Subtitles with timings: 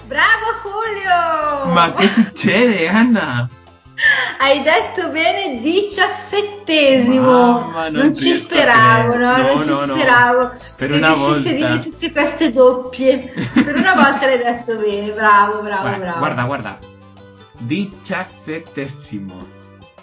[0.05, 1.73] Bravo Julio!
[1.73, 3.49] Ma che succede, Anna?
[4.39, 7.31] Hai detto bene diciassettesimo.
[7.31, 9.37] Mamma, non non ci ci speravo, no?
[9.37, 9.95] No, Non ci no, no.
[9.95, 10.53] speravo.
[10.75, 11.51] Per che una riuscissi a volta.
[11.51, 13.33] dirmi tutte queste doppie.
[13.53, 16.19] Per una volta l'hai detto bene, bravo, bravo, Guarda, bravo.
[16.19, 16.77] guarda, guarda.
[17.61, 19.59] Diciassettesimo.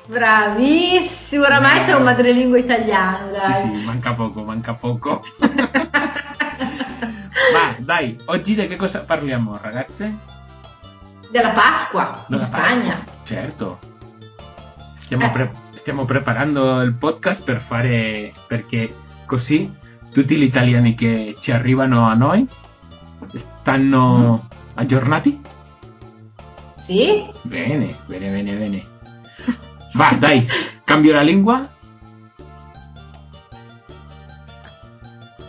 [0.07, 3.75] Bravissimo, oramai sei un madrelingua italiano, Sì, dai.
[3.75, 5.21] sì, manca poco, manca poco.
[7.53, 10.17] Ma dai, oggi di che cosa parliamo, ragazze?
[11.31, 12.95] Della Pasqua, in Della Spagna.
[12.95, 13.13] Pasqua.
[13.25, 13.79] Certo.
[15.03, 15.31] Stiamo, Eh.
[15.31, 18.95] pre- stiamo preparando il podcast per fare perché
[19.27, 19.71] così
[20.13, 22.47] tutti gli italiani che ci arrivano a noi
[23.35, 25.41] stanno aggiornati.
[26.89, 27.29] Sì?
[27.43, 28.87] Bene, bene, bene, bene.
[29.93, 30.49] Va, dai,
[30.85, 31.69] cambio la lingua,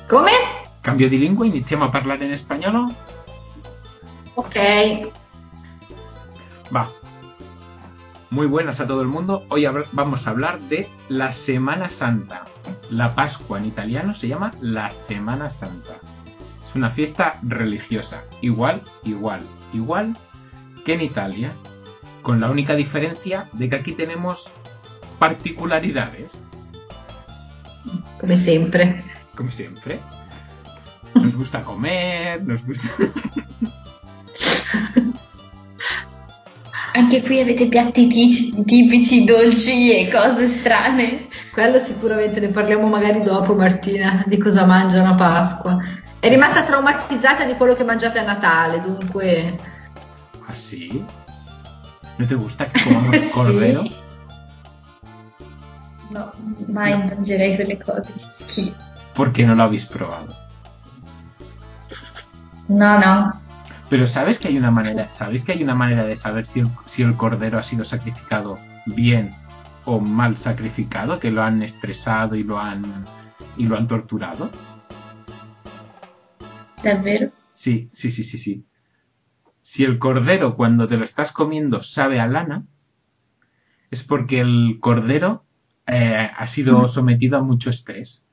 [0.10, 0.32] Come?
[0.82, 2.84] cambio di lingua, iniziamo a parlare in spagnolo.
[4.34, 5.12] Ok.
[6.74, 6.92] Va.
[8.32, 9.46] Muy buenas a todo el mundo.
[9.48, 12.46] Hoy vamos a hablar de la Semana Santa.
[12.90, 16.00] La Pascua en italiano se llama la Semana Santa.
[16.68, 18.26] Es una fiesta religiosa.
[18.42, 19.42] Igual, igual,
[19.74, 20.18] igual
[20.90, 21.54] que en Italia.
[22.24, 24.50] Con la única diferencia de que aquí tenemos
[25.20, 26.42] particularidades.
[28.20, 29.04] Come sempre.
[29.36, 30.00] Como siempre.
[31.14, 32.88] Nos gusta comer, nos gusta...
[36.96, 41.28] Anche qui avete piatti tici- tipici, dolci e cose strane.
[41.54, 45.78] Quello sicuramente ne parliamo magari dopo, Martina, di cosa mangiano a Pasqua.
[46.20, 49.69] È rimasta traumatizzata di quello che mangiate a Natale, dunque.
[50.50, 51.06] ¿Así?
[52.18, 53.84] ¿No te gusta que comamos cordero?
[56.10, 56.32] No,
[56.68, 58.12] mai mangerei quelle cose.
[58.18, 58.76] Schifo.
[59.14, 60.28] Porque no lo habéis probado.
[62.68, 63.32] No, no.
[63.90, 66.68] Pero sabes que hay una manera, sabéis que hay una manera de saber si el,
[66.88, 68.58] si el cordero ha sido sacrificado
[68.88, 69.34] bien
[69.86, 73.06] o mal sacrificado, que lo han estresado y lo han
[73.56, 74.50] y lo han torturado.
[76.84, 77.30] Davvero?
[77.56, 78.69] Sí, sí, sí, sí, sí.
[79.70, 82.66] Si el cordero cuando te lo estás comiendo sabe a lana,
[83.92, 85.46] es porque el cordero
[85.86, 88.24] eh, ha sido sometido a mucho estrés.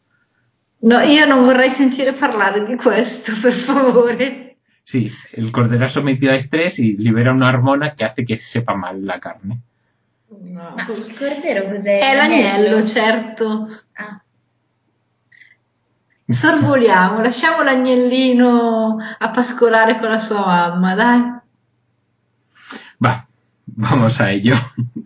[0.80, 4.56] No, io non vorrei sentire parlare di questo, per favore.
[4.82, 8.74] Sí, el cordero ha sometido a estrés y libera una hormona que hace que sepa
[8.74, 9.60] mal la carne.
[10.40, 10.74] No.
[10.88, 12.00] Il cordero cos'è?
[12.00, 13.68] È l'agnello, certo.
[13.92, 14.24] Ah,
[16.28, 21.20] Sorvoliamo, lasciamo l'agnellino a pascolare con la sua mamma, dai.
[23.04, 23.26] Va,
[23.66, 24.56] vamos a ello.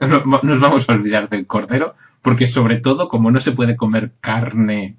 [0.01, 4.13] No- Nos vamos a olvidar del cordero, porque sobre todo, como no se puede comer
[4.21, 4.97] carne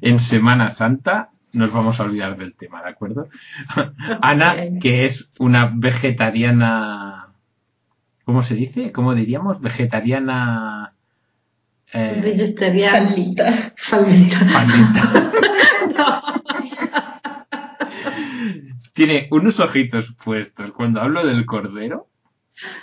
[0.00, 3.28] en Semana Santa, nos vamos a olvidar del tema, ¿de acuerdo?
[4.20, 7.28] Ana, que es una vegetariana,
[8.24, 8.92] ¿cómo se dice?
[8.92, 9.60] ¿Cómo diríamos?
[9.60, 10.92] Vegetariana...
[11.92, 13.08] eh, Vegetariano.
[13.08, 13.72] fallita.
[13.76, 14.38] Fallita.
[14.44, 15.27] Fallita.
[18.98, 22.08] Tiene unos ojitos puestos cuando hablo del cordero,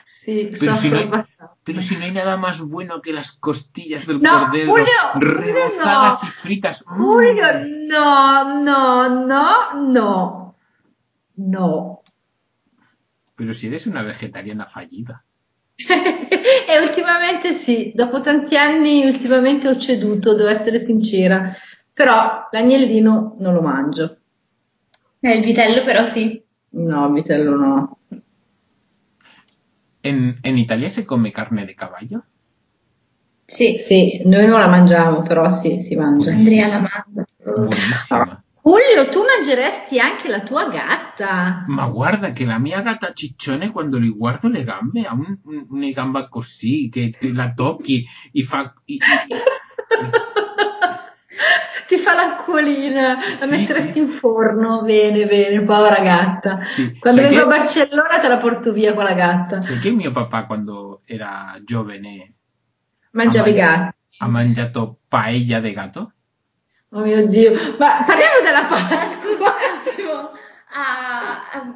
[0.05, 1.55] Sì, Pero si no- abbastanza.
[1.65, 5.29] pero si no hay nada más bueno que las costillas del No, cordero Julio, Julio,
[5.41, 6.29] rebozadas no.
[6.29, 6.85] y fritas.
[6.87, 6.93] Mm.
[6.95, 7.45] Julio,
[7.89, 10.55] no, no, no, no.
[11.35, 12.01] No.
[13.35, 15.25] Pero si eres una vegetariana fallida.
[15.77, 21.53] e ultimamente sì, dopo tanti anni ultimamente ho ceduto, devo essere sincera.
[21.93, 24.17] Però l'agnellino non lo mangio.
[25.25, 26.39] Eh, il vitello però sì.
[26.71, 27.97] No, vitello no.
[30.03, 32.23] ¿En, en Italia se come carne de caballo?
[33.47, 33.75] Sì.
[33.75, 36.31] Sì, noi non la mangiamo, però sì, si mangia.
[36.31, 37.25] Andrea la mangia.
[37.43, 38.43] Buenísima.
[38.63, 41.65] Julio, tu mangeresti anche la tua gatta.
[41.67, 45.65] Ma guarda che la mia gatta ciccione quando li guardo le gambe ha un- un-
[45.69, 48.73] una gamba così che te la tocchi e fa...
[48.85, 48.99] i- i-
[51.87, 53.99] Ti fa l'acquolina, la Sì, metteresti sì.
[53.99, 54.81] in forno.
[54.81, 56.59] Bene, bene, povera gatta.
[56.73, 56.97] sì.
[56.99, 59.61] Quando Sai vengo a che- Barcellona te la porto via con la gatta.
[59.61, 62.33] sai che mio papà quando era giovane
[63.11, 63.95] Mangiavi i gatti.
[64.19, 66.11] ha mangiato paella de gato?
[66.89, 67.51] Oh mio Dio.
[67.77, 68.97] Ma parliamo della Pasqua.
[68.97, 69.49] Scusa un
[69.79, 70.31] attimo.
[70.71, 71.73] Ah, ah,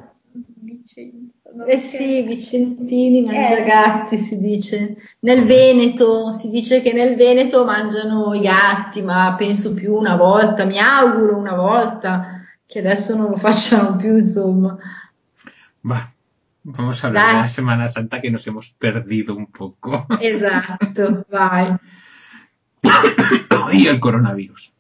[0.62, 1.39] Vicenza.
[1.68, 3.64] Eh che- sì, Vicentini mangia Eh.
[3.64, 4.96] gatti, si dice.
[5.22, 10.66] Nel Veneto, si dice che nel Veneto mangiano i gatti, ma penso più una volta,
[10.66, 14.78] mi auguro una volta, che adesso non lo facciano più, insomma.
[15.82, 16.12] Va,
[16.62, 17.42] Vamos a hablar de Dai.
[17.42, 20.06] la Semana Santa que nos hemos perdido un poco.
[20.20, 21.76] Esatto, vai.
[23.72, 24.72] y el coronavirus.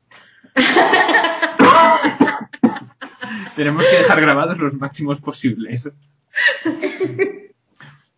[3.55, 5.91] Tenemos que dejar grabados los máximos posibles.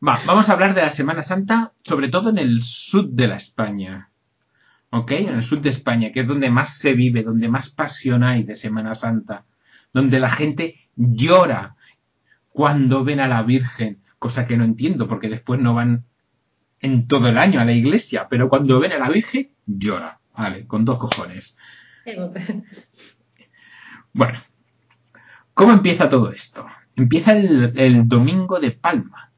[0.08, 3.36] Va, vamos a hablar de la Semana Santa, sobre todo en el sur de la
[3.36, 4.10] España.
[4.90, 5.12] ¿Ok?
[5.12, 8.44] En el sur de España, que es donde más se vive, donde más pasión hay
[8.44, 9.46] de Semana Santa.
[9.94, 11.76] Donde la gente llora
[12.50, 16.06] cuando ven a la Virgen, cosa que no entiendo, porque después no van
[16.80, 20.20] en todo el año a la iglesia, pero cuando ven a la Virgen, llora.
[20.36, 21.56] Vale, con dos cojones.
[24.14, 24.40] Bueno,
[25.54, 26.66] ¿cómo empieza todo esto?
[26.96, 29.32] Empieza el, el domingo de Palma.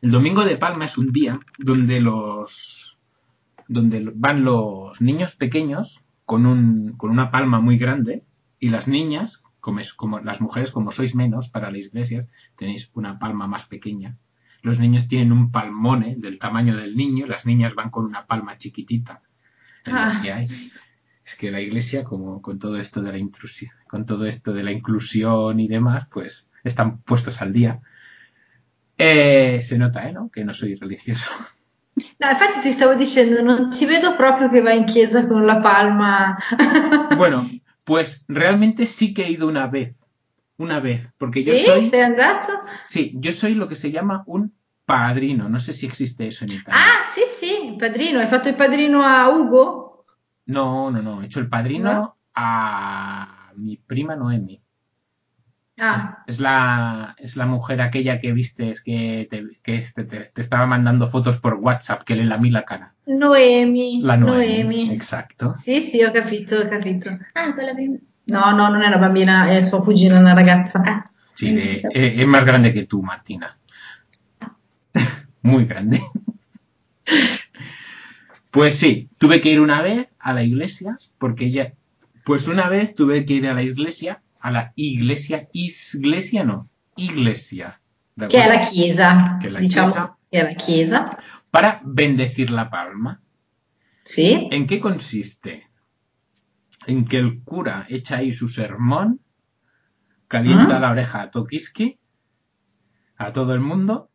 [0.00, 2.92] El domingo de Palma es un día donde los
[3.68, 8.24] donde van los niños pequeños con, un, con una palma muy grande
[8.58, 12.90] y las niñas, como, es, como las mujeres, como sois menos para las iglesias, tenéis
[12.94, 14.18] una palma más pequeña.
[14.62, 18.58] Los niños tienen un palmone del tamaño del niño, las niñas van con una palma
[18.58, 19.22] chiquitita.
[19.86, 20.20] Ah.
[20.22, 20.46] que hay.
[21.24, 24.62] Es que la iglesia, como con todo esto de la intrusión, con todo esto de
[24.64, 27.80] la inclusión y demás, pues están puestos al día.
[28.98, 30.12] Eh, se nota, ¿eh?
[30.12, 30.30] ¿no?
[30.30, 31.30] Que no soy religioso.
[32.18, 35.60] No, infatti ti stavo dicendo, non ti vedo proprio che vai in chiesa con la
[35.60, 36.38] palma.
[37.16, 37.46] Bueno,
[37.84, 39.94] pues realmente sí que he ido una vez.
[40.56, 41.06] Una vez.
[41.18, 41.64] Porque yo Sì?
[41.64, 41.88] soy.
[41.88, 42.52] Sei andato?
[42.88, 44.52] Sí, yo soy lo que se llama un
[44.86, 45.48] padrino.
[45.48, 46.80] No sé si existe eso en Italia.
[46.80, 48.20] Ah, sì, il padrino.
[48.20, 49.81] Hai fatto il padrino a Ugo?
[50.46, 51.22] No, no, no.
[51.22, 52.16] He hecho el padrino ¿No?
[52.34, 54.60] a mi prima Noemi.
[55.78, 60.40] Ah, Es la, es la mujer aquella que viste que, te, que este- te, te
[60.40, 62.94] estaba mandando fotos por WhatsApp, que le lamí la cara.
[63.06, 64.00] Noemi.
[64.02, 64.62] La Noemi.
[64.62, 64.90] Noemi.
[64.92, 65.54] Exacto.
[65.58, 67.10] Sì, sì, ho capito, ho capito.
[67.34, 67.98] Ah, quella bimba.
[68.24, 70.80] No, no, non è una bambina, è sua cugina, una ragazza.
[70.84, 71.86] Ah, Sí, de- sí.
[71.92, 73.56] eh, es más grande que tú, Martina.
[75.42, 76.00] Muy grande.
[78.50, 81.74] Pues sí, tuve que ir una vez a la iglesia, porque ya,
[82.24, 87.80] pues una vez tuve que ir a la iglesia, a la iglesia, iglesia no, iglesia,
[88.14, 90.16] ¿de Che è la chiesa, Che è la diciamo chiesa.
[90.30, 91.18] che è la chiesa.
[91.50, 93.20] Para bendecir la palma.
[94.04, 94.48] Sì.
[94.50, 95.66] ¿En qué consiste?
[96.86, 99.20] En que el cura echa ahí su sermón,
[100.28, 101.98] calienta la oreja a Tokiski,
[103.16, 104.10] a todo el mundo,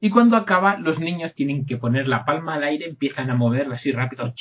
[0.00, 3.76] y cuando acaba, los niños tienen que poner la palma al aire, empiezan a moverla
[3.76, 4.32] así rápido,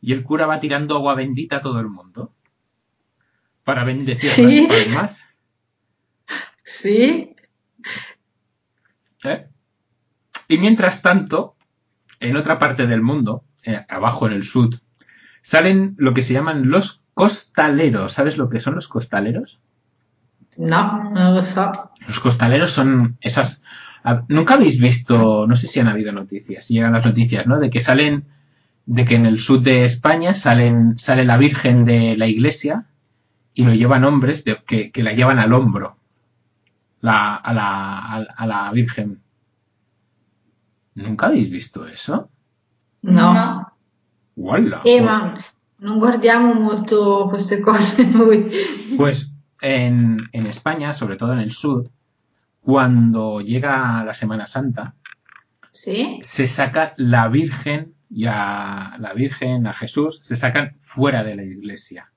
[0.00, 2.32] y el cura va tirando agua bendita a todo el mundo
[3.64, 4.66] para bendecir Sí.
[4.68, 5.24] las palmas.
[6.64, 7.34] Sì.
[9.24, 9.48] ¿eh?
[10.48, 11.56] Y mientras tanto,
[12.20, 14.70] en otra parte del mundo, eh, abajo en el sur,
[15.42, 18.12] salen lo que se llaman los costaleros.
[18.12, 19.60] ¿Sabes lo que son los costaleros?
[20.56, 21.70] No, non lo so.
[22.06, 23.62] Los costaleros son esas...
[24.28, 27.58] Nunca habéis visto, no sé si han habido noticias, si llegan las noticias, ¿no?
[27.58, 28.24] De que salen,
[28.88, 32.86] de que en el sur de España salen, sale la Virgen de la iglesia
[33.52, 35.98] y lo llevan hombres de- que, que la llevan al hombro,
[37.02, 37.68] la, a, la,
[37.98, 39.20] a, a la Virgen.
[40.94, 42.30] ¿Nunca habéis visto eso?
[43.02, 43.66] No.
[44.36, 44.80] ¡Wala!
[44.84, 45.36] Eh, ma
[45.80, 48.50] non guardiamo molto queste cose noi.
[48.96, 49.30] Pues
[49.60, 51.90] en, en España, sobre todo en el sur,
[52.62, 54.94] cuando llega la Semana Santa,
[55.72, 56.18] Sì?
[56.22, 61.42] se saca la Virgen y a la Virgen, a Jesús, se sacan fuera de la
[61.44, 62.12] iglesia.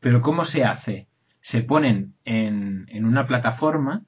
[0.00, 1.08] Pero ¿cómo se hace?
[1.40, 4.04] Se ponen en, en una plataforma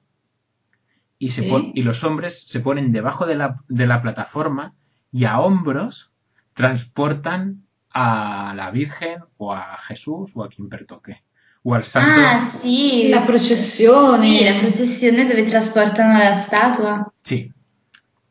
[1.17, 1.49] y, se Sí.
[1.49, 4.73] pon- y los hombres se ponen debajo de la, de la plataforma
[5.11, 6.11] y a hombros
[6.53, 11.23] transportan a la Virgen o a Jesús o a quien pertoque.
[11.63, 12.21] O al santo.
[12.23, 13.09] Ah, sì.
[13.09, 14.25] La processione.
[14.25, 17.13] Sì, la processione dove trasportano la statua.
[17.21, 17.51] Sí.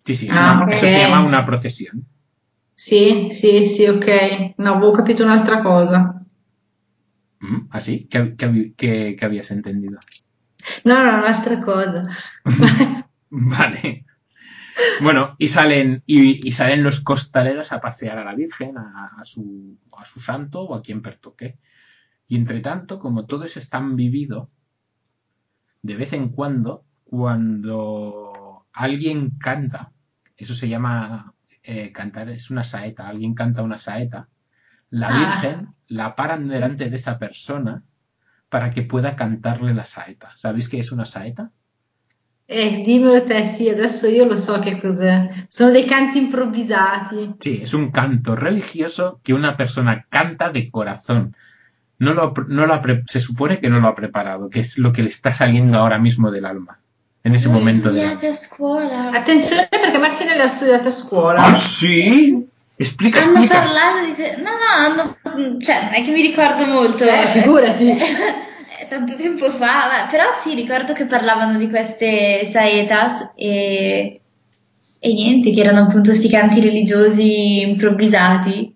[0.05, 0.29] Sí, sí.
[0.29, 0.73] es Ah, una-.
[0.75, 2.07] Eso se llama una procesión.
[2.83, 4.55] Sì, sì, sì, ok.
[4.57, 6.25] No, avevo capito un'altra cosa.
[7.41, 8.07] Mm, ¿Así?
[8.09, 9.99] ¿Qué, qué, qué- qué habías entendido?
[10.85, 12.03] No, no, un'altra cosa.
[13.31, 14.05] Vale.
[15.03, 19.25] Bueno, y salen, y, y salen los costaleros a pasear a la Virgen, a, a
[19.25, 21.59] su, a su santo o a quien pertoque.
[22.29, 24.51] Y entre tanto, como todo eso es tan vivido,
[25.83, 29.93] de vez en cuando, cuando alguien canta,
[30.37, 31.35] eso se llama
[31.69, 34.29] eh, cantar, es una saeta, alguien canta una saeta,
[34.91, 35.19] la Ah.
[35.19, 37.83] Virgen la paran delante de esa persona
[38.49, 40.33] para que pueda cantarle la saeta.
[40.35, 41.51] ¿Sabéis qué es una saeta?
[42.47, 45.47] Eh, dimmelo te, sì, adesso io lo so che cos'è.
[45.49, 47.35] Sono dei canti improvvisati.
[47.39, 51.35] Sí, es un canto religioso que una persona canta de corazón.
[51.99, 54.93] no lo, no lo ha se supone que no lo ha preparado, que es lo
[54.93, 56.81] que le está saliendo ahora mismo del alma,
[57.29, 58.37] en ese L'ho momento studiate alma.
[58.37, 59.11] a scuola.
[59.11, 61.43] Attenzione perché Martina le ha studiato a scuola.
[61.45, 62.47] ¿Ah, sí?
[62.77, 63.61] Explica, Hanno explica.
[63.61, 64.15] parlato di...
[64.15, 65.59] que- No, no, hanno...
[65.61, 67.05] Cioè, non è che mi ricordo molto.
[67.05, 67.87] Eh, figurati.
[68.79, 74.21] È tanto tempo fa, però sì, ricordo che parlavano di queste saetas e...
[75.01, 78.75] E niente, che erano appunto sti canti religiosi improvvisati.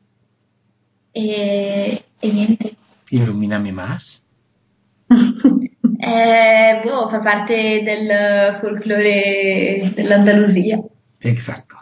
[1.13, 2.75] E, e niente.
[3.11, 4.21] Ilumíname más.
[6.05, 8.11] Eh, boh, parte del
[8.61, 10.81] folklore dell'Andalusia.
[11.21, 11.77] Exacto.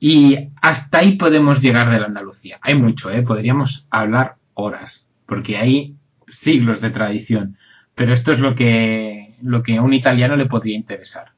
[0.00, 2.58] Y hasta ahí podemos llegar de la Andalucía.
[2.60, 3.22] Hay mucho, ¿eh?
[3.22, 5.94] Podríamos hablar horas, porque hay
[6.26, 7.56] siglos de tradición.
[7.94, 11.34] Pero esto es lo que, lo que a un italiano le podría interesar.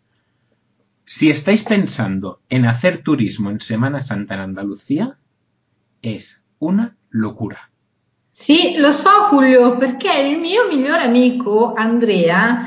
[1.04, 5.18] Si estáis pensando en hacer turismo en Semana Santa en Andalucía,
[6.00, 7.70] es una locura.
[8.36, 12.64] Sì, lo so Julio, perché il mio migliore amico Andrea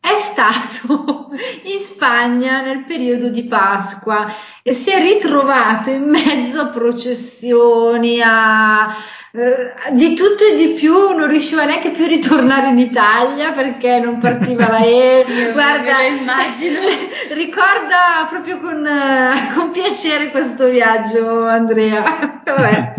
[0.00, 1.28] è stato
[1.64, 8.96] in Spagna nel periodo di Pasqua e si è ritrovato in mezzo a processioni, a
[9.32, 14.00] eh, di tutto e di più, non riusciva neanche più a ritornare in Italia perché
[14.00, 15.52] non partiva l'aereo.
[15.52, 16.78] Guarda, immagino.
[17.32, 22.40] ricorda proprio con, eh, con piacere questo viaggio, Andrea.
[22.42, 22.94] Vabbè.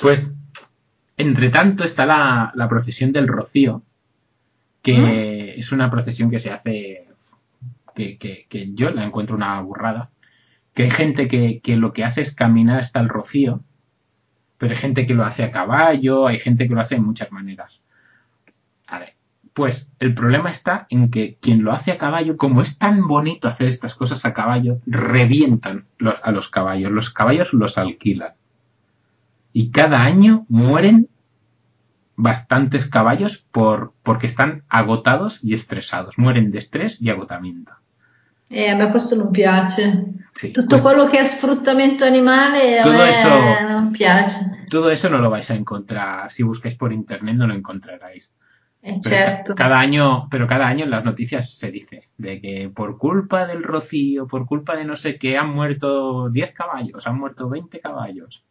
[0.00, 0.35] Pues,
[1.16, 3.82] entre tanto, está la, la procesión del Rocío,
[4.82, 7.08] que es una procesión que se hace,
[7.94, 10.10] que, que- que yo la encuentro una burrada,
[10.74, 13.62] que hay gente que, que lo que hace es caminar hasta el Rocío,
[14.58, 17.32] pero hay gente que lo hace a caballo, hay gente que lo hace de muchas
[17.32, 17.82] maneras.
[19.54, 23.48] Pues el problema está en que quien lo hace a caballo, como es tan bonito
[23.48, 25.86] hacer estas cosas a caballo, revientan
[26.22, 26.92] a los caballos.
[26.92, 28.34] Los caballos los alquilan.
[29.56, 31.08] Y cada año mueren
[32.16, 36.18] bastantes caballos por, porque están agotados y estresados.
[36.18, 37.72] Mueren de estrés y agotamiento.
[38.50, 40.12] Eh, a me questo non piace.
[40.34, 44.66] Sí, Tutto pues quello che è sfruttamento animale a Todo me eso- non piace.
[44.68, 46.30] todo eso no lo vais a encontrar.
[46.30, 48.28] Si buscáis por internet no lo encontraréis.
[48.82, 49.54] Eh, certo.
[49.54, 53.46] ca- Cada año, pero cada año en las noticias se dice de que por culpa
[53.46, 57.80] del rocío, por culpa de no sé qué, han muerto 10 caballos, han muerto 20
[57.80, 58.44] caballos.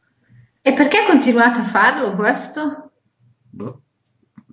[0.68, 2.92] E perché continuate a farlo questo?
[3.52, 3.82] Boh.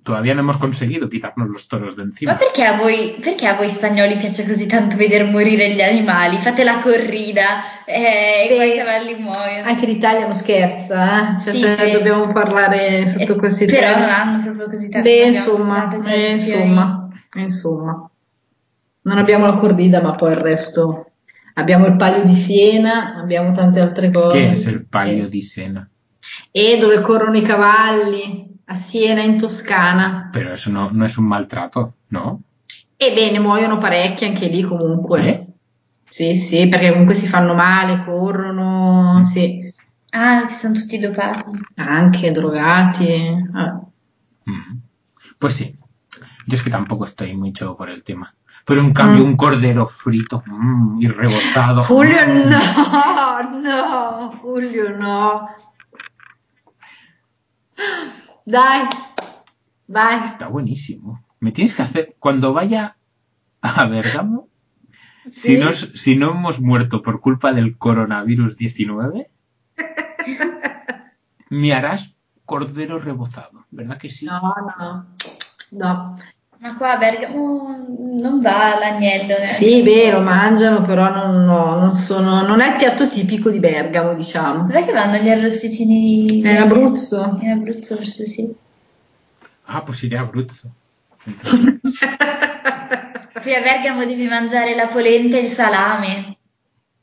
[0.03, 3.67] Todavía no hemos conseguido quitarnos los toros de Ma perché a voi, perché a voi
[3.69, 6.37] spagnoli piace così tanto vedere morire gli animali?
[6.37, 8.53] Fate la corrida eh, Sì.
[8.53, 9.67] e i cavalli muoiono.
[9.67, 11.39] Anche l'Italia non scherza, eh?
[11.39, 11.53] Cioè,
[11.87, 14.11] Sì, dobbiamo parlare sotto Eh, questi Però non termini.
[14.11, 15.09] hanno proprio così tanto.
[15.09, 18.11] Beh, insomma, eh, insomma, eh, insomma.
[19.01, 21.11] Non abbiamo la corrida, ma poi il resto.
[21.55, 24.37] Abbiamo il Palio di Siena, abbiamo tante altre cose.
[24.37, 25.89] ¿Qué es el palio di Sena?
[26.55, 30.29] E dove corrono i cavalli, a Siena, in Toscana.
[30.31, 32.41] Pero eso no, no es un maltrato, ¿no?
[32.95, 35.47] Ebbene, muoiono parecchi anche lì comunque.
[36.07, 39.61] Sì, sì, perché comunque si fanno male, corrono, sì,
[40.11, 41.59] Ah, sono tutti dopati.
[41.77, 43.11] anche drogati.
[43.55, 43.81] ah.
[44.47, 44.77] Mm.
[45.39, 45.75] Pues sí.
[46.45, 48.31] Yo es que tampoco estoy mucho por el tema.
[48.65, 49.27] Pero en cambio, Mm.
[49.29, 51.81] un cordero frito mm, y rebozado.
[51.81, 55.47] Julio mm, no, no, Julio no.
[58.45, 58.87] Dai,
[59.87, 60.25] vai.
[60.25, 61.23] Está buenísimo.
[61.39, 62.15] Me tienes que hacer.
[62.19, 62.97] Cuando vaya
[63.61, 64.47] a Bergamo,
[65.31, 65.57] si, Sí.
[65.57, 69.31] no, es- si no hemos muerto por culpa del coronavirus 19,
[71.49, 74.25] me harás cordero rebozado, ¿verdad que sí?
[74.25, 74.41] No,
[74.79, 75.07] no,
[75.71, 76.17] no.
[76.63, 79.35] Ma qua a Bergamo non va l'agnello.
[79.37, 83.49] neanche Sì, un vero, mangiano, però non, no, non sono, non è il piatto tipico
[83.49, 84.63] di Bergamo, diciamo.
[84.63, 86.41] Dov'è che vanno gli arrosticini di...
[86.41, 87.37] È in Abruzzo.
[87.41, 88.55] In Abruzzo forse sì.
[89.65, 90.71] Ah, a Abruzzo.
[93.41, 96.37] Qui a Bergamo devi mangiare la polenta e il salame.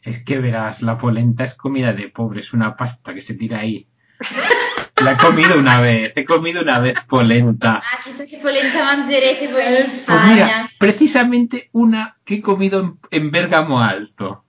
[0.03, 3.87] es que verás, la polenta es comida de pobres, una pasta que se tira ahí.
[5.03, 7.79] La he comido una vez, he comido una vez polenta.
[7.79, 10.35] Ah, chissà che polenta mangerete voi in Pues Spagna.
[10.35, 14.45] mira, precisamente una que he comido en, en Bergamo Alto.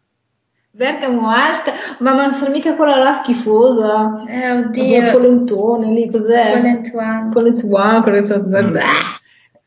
[0.73, 4.23] Bergamo alta, ma non sarà mica quella là schifosa.
[4.27, 5.11] Eh, Il oddio.
[5.11, 6.53] polentone lì, cos'è?
[6.53, 7.29] Polentuano.
[7.29, 8.39] Polentuano, quello che sta-.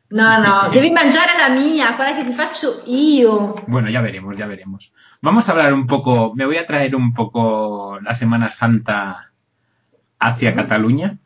[0.09, 3.55] No, no, devi mangiare la mia, quella che ti faccio io.
[3.67, 4.93] Bueno, ya veremos, ya veremos.
[5.21, 9.31] Vamos a hablar un poco, me voy a traer un poco la Semana Santa
[10.25, 11.17] hacia Cataluña.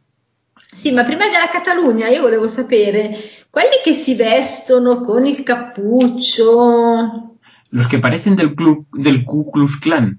[0.70, 3.16] Sì, ma prima della Catalogna io volevo sapere,
[3.50, 7.24] quelli che si vestono con il cappuccio,
[7.70, 10.18] Los que parecen del, club, del Ku Klux Klan.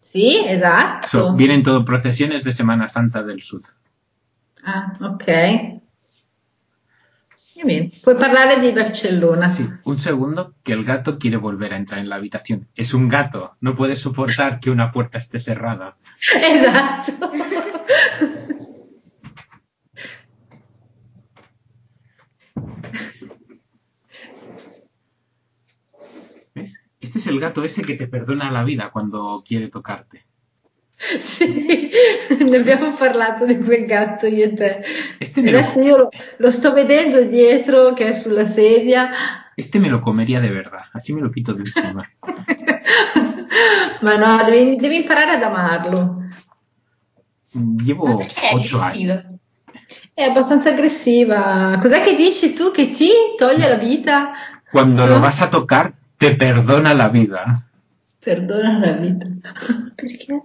[0.00, 1.06] sì, esatto.
[1.08, 3.62] So- vienen todo procesiones de Semana Santa del Sur.
[4.62, 5.74] Ah, ok.
[7.64, 9.48] Bien, puoi parlare di Barcellona.
[9.48, 12.60] Sí, un segundo, que el gato quiere volver a entrar en la habitación.
[12.76, 15.96] Es un gato, no puede soportar que una puerta esté cerrada.
[16.54, 17.30] Esatto.
[27.26, 30.24] Es el gato ese que te perdona la vida cuando quiere tocarte.
[31.18, 31.90] Sì,
[32.40, 34.82] ne abbiamo parlato di quel gatto io e te.
[35.18, 39.10] Este me, lo, Adesso io lo, lo sto vedendo dietro che è sulla sedia.
[39.56, 42.02] este me lo comería de verdad, así me lo quito de encima.
[44.00, 46.22] Ma no, devi, devi imparare ad amarlo.
[47.52, 49.10] Ma Llevo perché è ocho años.
[49.10, 49.24] aggressiva?
[50.14, 51.78] È abbastanza aggressiva.
[51.80, 54.32] Cos'è che dici tu che ti toglie la vita?
[54.70, 55.20] Cuando lo No?
[55.20, 57.62] vas a tocar, te perdona la vida.
[58.20, 59.26] Perdona la vita.
[59.94, 60.40] Perché?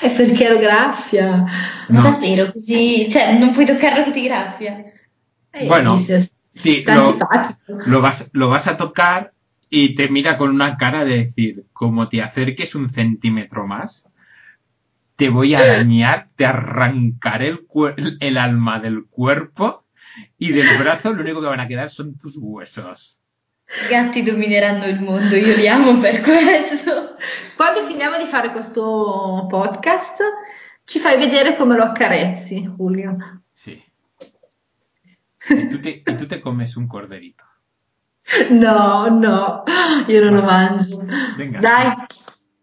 [0.00, 1.44] È perché lo graffia.
[1.88, 2.02] Ma No.
[2.02, 3.08] davvero così?
[3.10, 4.82] Cioè, non puoi toccarlo che ti graffia?
[5.50, 6.84] Eh, Bueno, sí,
[7.86, 9.32] lo- vas, lo vas a tocar
[9.70, 14.04] y te mira con una cara de decir, como te acerques un centímetro más,
[15.16, 17.58] te voy a dañar, te arrancaré
[17.96, 19.84] el, el alma del cuerpo
[20.38, 23.20] y del brazo lo único que van a quedar son tus huesos.
[23.68, 27.16] I gatti domineranno il mondo, io li amo per questo.
[27.56, 30.22] Quando finiamo di fare questo podcast,
[30.84, 33.42] ci fai vedere come lo accarezzi, Julio.
[33.52, 33.82] Sí.
[35.50, 35.68] Y
[36.16, 37.44] tú te, comes un corderito.
[38.50, 39.64] No, no,
[40.06, 41.02] io non lo mangio.
[41.36, 41.60] Venga.
[41.60, 41.92] Dai,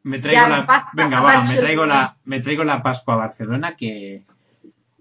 [0.03, 1.61] Me traigo Ya, la, Pascua venga, va, me Barcelona.
[1.61, 4.23] traigo la, me traigo la Pascua a Barcelona que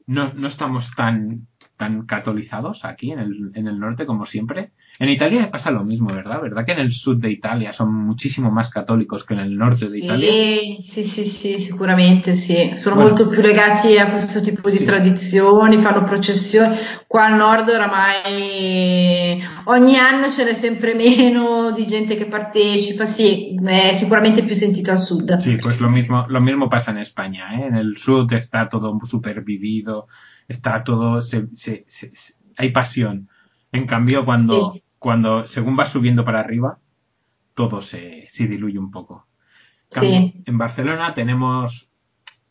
[0.06, 1.46] no, no estamos tan,
[1.76, 4.73] tan catolizados aquí en el, en el norte como siempre.
[4.96, 6.40] En Italia pasa lo mismo, ¿verdad?
[6.40, 9.88] ¿Verdad que en el sur de Italia son muchísimo más católicos que en el norte
[9.90, 10.30] de Italia?
[10.30, 12.70] Sì, sì, sì, sì, sicuramente sì.
[12.76, 13.10] Sono Guarda.
[13.16, 14.84] molto più legati a questo tipo di Sì.
[14.84, 16.76] tradizioni, fanno processioni.
[17.08, 23.58] Qua al nord oramai ogni anno ce n'è sempre meno di gente che partecipa, sì,
[23.64, 25.38] è sicuramente più sentito al sud.
[25.40, 27.66] Sí, pues lo mismo, lo mismo pasa en España, ¿eh?
[27.66, 30.07] En el sur está todo súper vivido,
[30.46, 33.28] está todo, se, se- se- se- hay pasión.
[33.72, 34.84] En cambio, cuando, Sí.
[35.05, 36.79] Cuando, según vas subiendo para arriba,
[37.53, 39.27] todo se, se diluye un poco.
[39.90, 40.43] Cambio, Sí.
[40.47, 41.90] En Barcelona tenemos,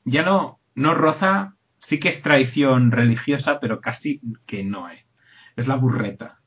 [0.05, 5.03] ya no, no roza, sí que es tradición religiosa, pero casi que no es.
[5.55, 6.41] Es la burreta.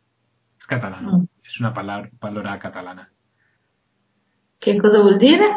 [0.57, 1.19] Es catalano.
[1.19, 1.29] Mm.
[1.42, 3.11] Es una palabra, palabra catalana.
[4.61, 5.57] Che cosa vuol dire?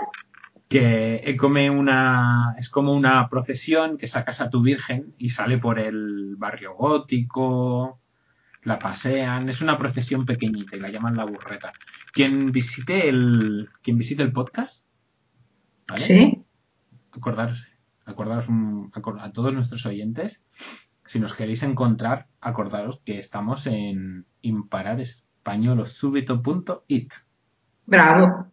[0.68, 5.58] que es como una es como una procesión que sacas a tu virgen y sale
[5.58, 8.00] por el barrio gótico
[8.64, 11.72] la pasean es una procesión pequeñita y la llaman la burreta
[12.12, 14.86] quien visite el quien visite el podcast
[15.88, 16.02] ¿vale?
[16.02, 16.44] Sì.
[17.12, 17.68] acordaros
[18.06, 20.44] acordaros un- a todos nuestros oyentes
[21.06, 27.14] si nos queréis encontrar acordaros que estamos en impararespañolosúbito.it
[27.86, 28.48] Bravo.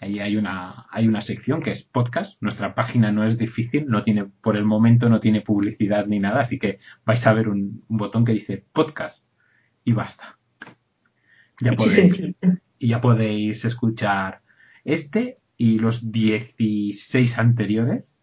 [0.00, 2.42] Ahí hay una, hay una sección que es podcast.
[2.42, 6.40] Nuestra página no es difícil, no tiene, por el momento no tiene publicidad ni nada,
[6.40, 9.24] así que vais a ver un, un botón que dice podcast
[9.84, 10.38] y basta.
[11.60, 12.20] Ya podéis,
[12.78, 14.42] y ya podéis escuchar
[14.84, 18.18] este y los 16 anteriores.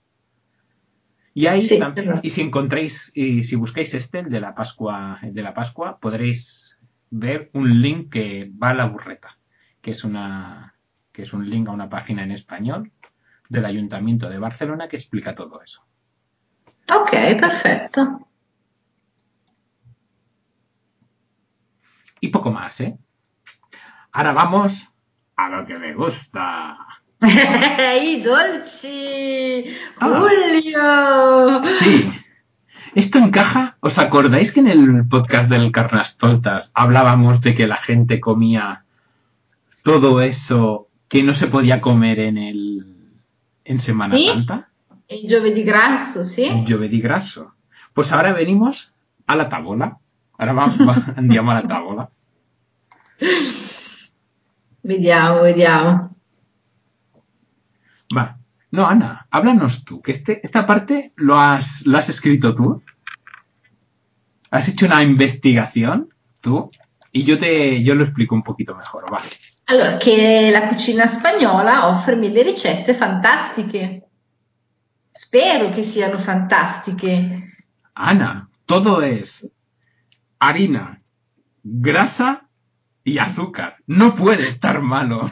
[1.34, 2.19] Y ahí Sí, tam- es verdad.
[2.24, 6.00] y si encontráis, y si buscáis este, el de la Pascua, el de la Pascua,
[6.00, 6.78] podréis
[7.12, 9.38] ver un link que va a la burreta,
[9.82, 10.76] que es una,
[11.12, 12.91] que es un link a una página en español
[13.48, 15.86] del Ayuntamiento de Barcelona que explica todo eso.
[16.93, 18.28] Ok, perfetto.
[22.19, 22.97] Y poco más, ¿eh?
[24.12, 24.89] Ahora vamos
[25.36, 26.77] a lo que me gusta.
[27.21, 29.65] I dolci!
[29.99, 30.19] Ah.
[30.19, 31.62] Julio!
[31.79, 32.10] Sí.
[32.95, 33.77] Esto encaja.
[33.82, 38.86] ¿Os acordáis que en el podcast del Carnastoltas hablábamos de que la gente comía
[39.84, 42.86] todo eso que no se podía comer en el
[43.65, 44.27] en Semana Sí.
[44.27, 44.69] Santa?
[45.08, 46.43] Il giovedì grasso, sì?
[46.43, 47.55] El grasso.
[47.93, 48.93] Pues ahora venimos
[49.25, 49.97] a la tabola.
[50.39, 52.10] Ahora va, va- andiamo a la tabola.
[54.82, 56.15] Vediamo, vediamo.
[58.15, 58.38] Va.
[58.71, 62.82] No, Ana, háblanos tú, que este, esta parte lo has, lo has escrito tú.
[64.52, 66.71] ¿Has hecho una investigación tú?
[67.12, 69.21] Y yo te, yo lo explico un poquito mejor, va.
[69.65, 74.04] Allora, che la cucina spagnola offre mille ricette fantastiche.
[75.12, 77.58] Spero che siano fantastiche.
[77.93, 79.52] Ana, todo es
[80.39, 80.99] harina,
[81.62, 82.47] grasa
[83.04, 83.78] y azúcar.
[83.88, 85.30] No puede estar malo.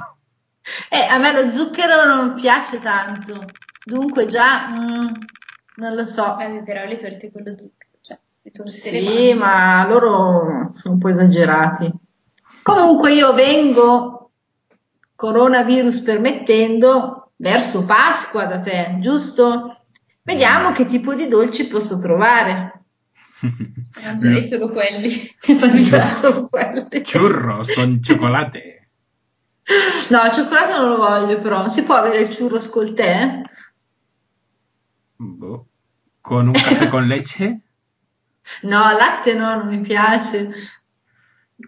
[0.92, 3.46] Eh, a me lo zucchero non piace tanto.
[3.86, 5.08] Dunque già, mm,
[5.78, 6.24] non lo so.
[6.24, 9.34] Vabbè, però le torte con lo zucchero, cioè, le Sì, mani.
[9.36, 11.92] ma loro sono un po' esagerati.
[12.64, 14.32] Comunque io vengo,
[15.16, 19.84] coronavirus permettendo, verso Pasqua da te, giusto?
[20.22, 22.77] Vediamo che tipo di dolci posso trovare.
[24.04, 25.10] Mangerei solo quelli.
[25.40, 27.04] Solo quelli.
[27.04, 28.90] Churros con chocolate.
[30.10, 31.68] No, il cioccolato non lo voglio però.
[31.68, 33.42] Si può avere il churros col tè?
[35.18, 35.68] Boh.
[36.22, 37.60] Con un café con leche.
[38.62, 40.52] No, latte no, non mi piace.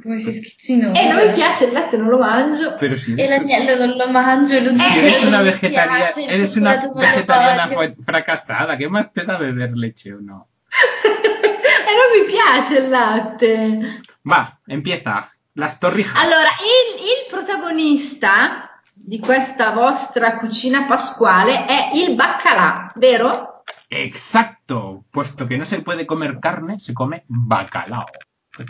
[0.02, 1.00] Come si schizzinoso.
[1.02, 2.76] E non mi piace il latte, non lo mangio.
[2.76, 5.96] Pero si E l'agnello non lo mangio, lo si zucchero eres una non mi vegetaria-
[6.06, 10.48] piace, eres una non vegetariana fracasada, ¿qué más te da beber leche o no?
[11.90, 14.02] E non mi piace il latte.
[14.22, 15.32] Va, empieza.
[15.54, 16.24] Las torrijas.
[16.24, 23.64] Allora, il, il protagonista di questa vostra cucina pasquale è il baccalà, vero?
[23.88, 25.06] Exacto.
[25.10, 28.06] Puesto que no se puede comer carne, se come bacalao.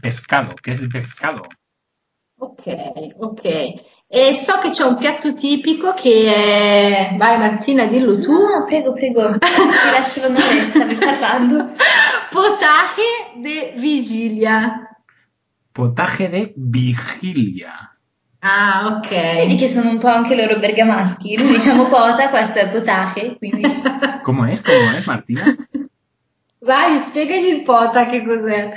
[0.01, 1.43] Pescado, que es pescado.
[2.37, 2.67] Ok,
[3.19, 3.43] ok.
[4.11, 7.15] E so che c'è un piatto tipico che è...
[7.15, 8.31] Vai Martina, dillo tu.
[8.31, 9.47] No, no, prego, prego, ti
[9.91, 11.75] lascio l'onore, stavi parlando.
[12.31, 13.03] Potaje
[13.35, 14.97] de vigilia.
[15.71, 17.95] Potaje de vigilia.
[18.39, 19.59] Ah, Vedi ok.
[19.59, 21.35] che sono un po' anche loro bergamaschi.
[21.35, 23.61] Noi diciamo pota, questo è potaje, quindi...
[24.23, 24.61] ¿Cómo es?
[24.61, 25.43] ¿Cómo es, Martina?
[26.61, 28.73] Vai, spiegagli il pota che cos'è.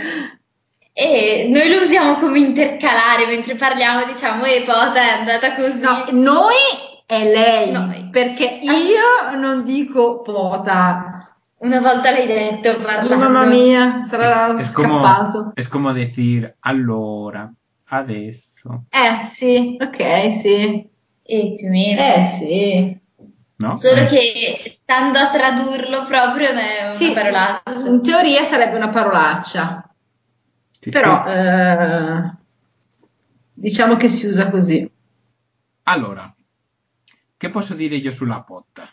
[0.94, 5.80] E noi lo usiamo come intercalare mentre parliamo, diciamo, e pota è andata così.
[5.80, 6.54] No, noi
[7.06, 8.08] è lei, Noi.
[8.10, 11.08] perché io non dico pota.
[11.58, 13.16] Una volta l'hai detto parlando.
[13.16, 15.52] Mamma mia, sarà como, scappato.
[15.54, 17.50] es como decir allora,
[17.90, 20.90] adesso, Eh, sì, ok, sì.
[21.24, 22.00] E più o meno.
[22.00, 23.00] Eh, sì.
[23.58, 23.76] ¿no?
[23.76, 26.50] Solo Eh, che stando a tradurlo proprio è
[26.86, 27.86] una Sì, parolaccia.
[27.86, 29.86] in teoria sarebbe una parolaccia.
[30.90, 32.32] Però eh,
[33.52, 34.90] diciamo che si usa così.
[35.84, 36.32] Allora,
[37.36, 38.88] che posso dire io sulla potta?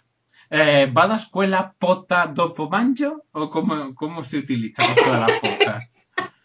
[0.48, 3.26] Eh, vado a scuola potta dopo mangio?
[3.32, 5.78] O come, come si utilizza questo della potta?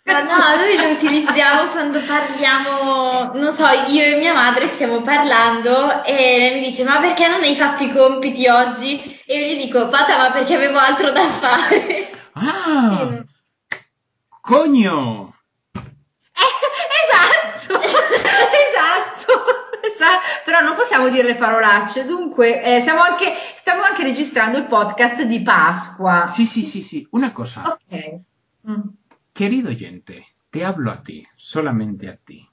[0.05, 6.05] Ma no, noi lo utilizziamo quando parliamo, non so, io e mia madre stiamo parlando
[6.05, 9.01] e lei mi dice ma perché non hai fatto i compiti oggi?
[9.25, 12.11] E io gli dico, Pata, ma perché avevo altro da fare?
[12.35, 13.79] Ah, Sì.
[14.43, 15.35] coño!
[16.35, 19.45] esatto, esatto,
[19.83, 20.44] esatto.
[20.55, 25.23] Però non possiamo dire le parolacce, dunque eh, siamo anche, stiamo anche registrando il podcast
[25.23, 26.29] di Pasqua.
[26.29, 27.05] Sí, sí, sí, sí.
[27.11, 27.77] Una cosa.
[27.77, 28.21] Ok.
[28.71, 28.89] Mm.
[29.33, 32.49] Querido oyente, te hablo a ti, solamente a ti.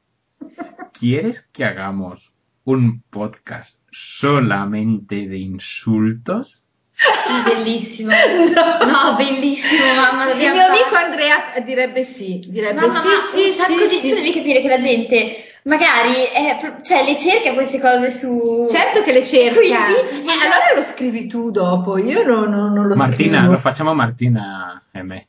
[0.92, 2.34] ¿Quieres que hagamos
[2.64, 6.66] un podcast solamente de insultos?
[6.94, 8.10] Sì, bellissimo.
[8.10, 8.86] No.
[8.86, 10.24] No, bellissimo, mamma.
[10.24, 13.90] Il dobbiamo mio amico Andrea direbbe sì, direbbe Mamma, sì, ma sì, un sacco sì,
[13.90, 13.96] di...
[13.96, 14.10] sì.
[14.10, 18.68] Tu devi capire che la gente magari è pro- cioè, le cerca queste cose su...
[18.70, 19.58] Certo che le cerca.
[19.60, 23.52] Quindi- Eh, allora lo scrivi tu dopo, io non, non- non lo Martina, scrivo.
[23.54, 25.28] lo facciamo Martina e me.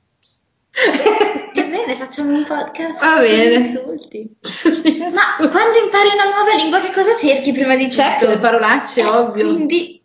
[1.54, 3.54] Va bene, facciamo un podcast Va bene.
[3.56, 4.30] insulti.
[5.12, 8.30] Ma quando impari una nuova lingua che cosa cerchi prima di Certo, tutto?
[8.30, 9.54] le parolacce, Eh, ovvio.
[9.54, 10.00] Quindi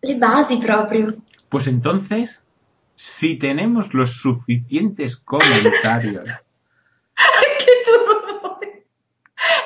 [0.00, 1.14] le basi proprio.
[1.48, 2.40] Pues entonces,
[2.96, 6.28] si tenemos los suficientes comentarios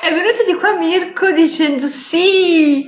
[0.02, 2.86] È venuto di qua Mirko dicendo sì.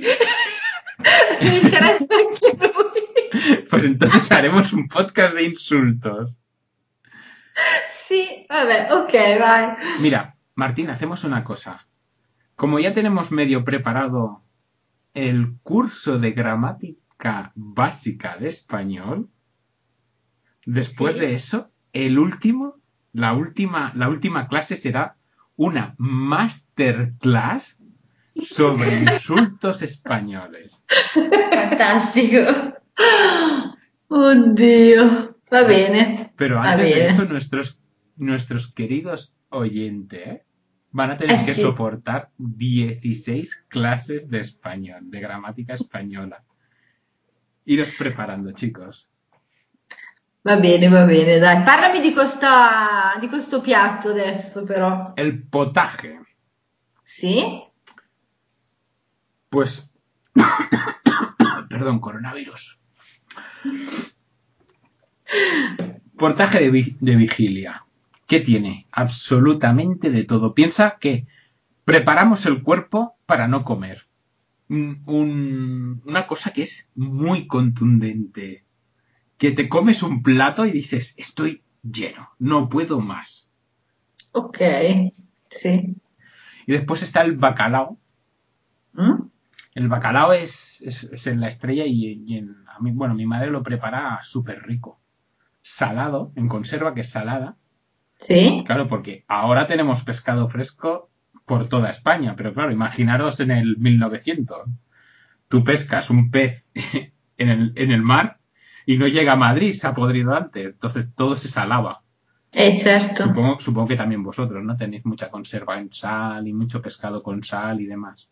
[1.41, 3.63] Mi interessa anche lui.
[3.69, 6.31] Pues entonces haremos un podcast de insultos.
[8.07, 9.77] Sì, vabbè, ok, vai.
[10.01, 11.87] Mira, Martín, hacemos una cosa.
[12.55, 14.43] Como ya tenemos medio preparado
[15.13, 19.29] el curso de gramática básica de español,
[20.65, 21.21] después Sí.
[21.21, 22.75] de eso, el último,
[23.13, 25.15] la última, la última clase será
[25.57, 30.83] una masterclass sobre insultos españoles.
[31.13, 32.39] Fantastico.
[34.09, 35.35] Oddio.
[35.53, 36.33] Va bene.
[36.35, 37.05] Pero Va antes de bene.
[37.05, 37.79] eso, nuestros,
[38.17, 40.41] nuestros queridos oyentes
[40.91, 41.61] van a tener Eh, que sí.
[41.61, 46.43] soportar 16 clases de español, de gramática española.
[47.65, 49.09] Iros preparando, chicos.
[50.47, 51.63] Va bene, va bene, dai.
[51.63, 55.13] Parlami di, questa, di questo piatto adesso, però.
[55.15, 56.21] El potaje.
[57.03, 57.63] Sì?
[59.49, 59.89] Pues.
[61.69, 62.79] Perdón, coronavirus.
[66.17, 67.85] Portaje de, vi- de vigilia.
[68.27, 68.87] ¿Qué tiene?
[68.91, 70.53] Absolutamente de todo.
[70.53, 71.27] Piensa que
[71.85, 74.07] preparamos el cuerpo para no comer.
[74.69, 78.64] Un- un- una cosa que es muy contundente.
[79.37, 83.51] Que te comes un plato y dices, estoy lleno, no puedo más.
[84.31, 84.57] Ok,
[85.49, 85.95] sì.
[86.67, 87.97] Y después está el bacalao.
[88.93, 89.29] Mm?
[89.75, 93.25] El bacalao es, es, es en la estrella y, y en, a mí, bueno, mi
[93.25, 94.99] madre lo prepara súper rico.
[95.61, 97.57] Salado, en conserva, que es salada.
[98.17, 98.63] Sì?
[98.65, 101.09] Claro, porque ahora tenemos pescado fresco
[101.45, 104.67] por toda España, pero claro, imaginaros en el 1900.
[105.47, 106.65] Tú pescas un pez
[107.37, 108.39] en el, en el mar
[108.85, 112.01] y no llega a Madrid, se ha podrido antes, entonces todo se salaba.
[112.51, 113.23] Eh, certo.
[113.23, 114.77] Supongo, supongo que también vosotros, ¿no?
[114.77, 118.29] Tenéis mucha conserva en sal y mucho pescado con sal y demás.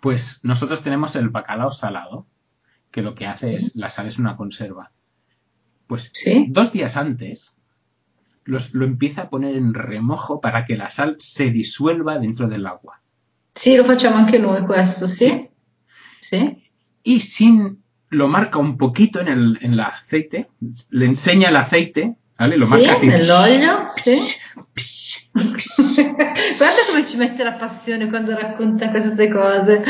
[0.00, 2.26] Pues nosotros tenemos el bacalao salado,
[2.90, 3.54] que lo que hace Sí.
[3.66, 4.92] es, la sal es una conserva.
[5.86, 6.46] Pues Sì?
[6.50, 7.56] dos días antes
[8.44, 12.66] los, lo empieza a poner en remojo para que la sal se disuelva dentro del
[12.66, 13.00] agua.
[13.54, 15.48] Sì, lo facciamo anche noi questo, sì?
[16.20, 16.70] Sì?
[17.02, 17.79] Y sin,
[18.10, 20.50] lo marca un poquito en el, en el aceite,
[20.90, 22.56] le enseña el aceite, ¿vale?
[22.56, 23.06] Lo marca así.
[23.06, 24.18] nell'olio, sì.
[24.74, 25.28] Psh,
[26.58, 29.82] Guarda come ci mette la passione quando racconta queste cose.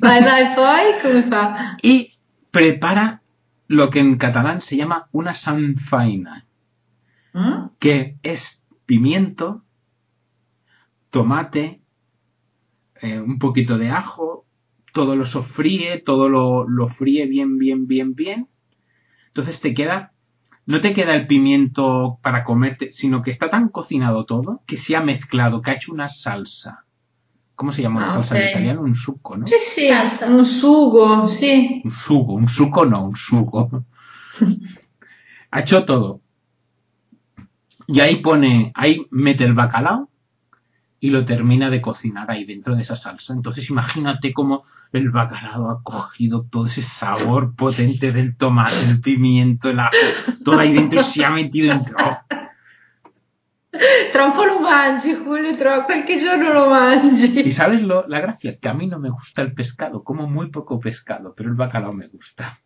[0.00, 1.76] Vai, vai, poi come fa?
[1.82, 2.12] y
[2.50, 3.20] prepara
[3.68, 6.44] lo que en catalán se llama una sanfaina,
[7.34, 7.68] Mm?
[7.78, 9.62] que es pimiento,
[11.10, 11.82] tomate,
[13.00, 14.46] eh, un poquito de ajo,
[14.92, 18.48] todo lo sofríe, todo lo, lo fríe bien, bien, bien, bien.
[19.28, 20.12] Entonces te queda,
[20.66, 24.96] no te queda el pimiento para comerte, sino que está tan cocinado todo que se
[24.96, 26.84] ha mezclado, que ha hecho una salsa.
[27.54, 28.40] ¿Cómo se llama una Ah, salsa ok.
[28.40, 28.82] en italiano?
[28.82, 29.46] Un succo, ¿no?
[29.46, 30.28] Sì, Salsa.
[30.28, 31.80] un sugo, sì.
[31.84, 33.84] Un sugo, un suco no, un sugo.
[35.50, 36.20] ha hecho todo.
[37.86, 40.08] Y ahí pone, ahí mete el bacalao
[41.00, 43.32] y lo termina de cocinar ahí dentro de esa salsa.
[43.32, 49.70] Entonces imagínate cómo el bacalao ha cogido todo ese sabor potente del tomate, el pimiento,
[49.70, 49.96] el ajo,
[50.44, 51.96] todo ahí dentro y se ha metido dentro.
[54.12, 57.52] Tra un po' lo mangi, Julio, tra qualche giorno lo Y mangi.
[57.52, 60.80] sabes lo, la gracia, que a mí no me gusta el pescado, como muy poco
[60.80, 62.58] pescado, pero el bacalao me gusta.